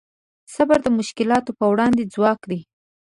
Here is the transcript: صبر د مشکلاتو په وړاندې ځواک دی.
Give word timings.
صبر 0.55 0.79
د 0.83 0.87
مشکلاتو 0.99 1.51
په 1.59 1.65
وړاندې 1.71 2.09
ځواک 2.13 2.39
دی. 2.51 2.59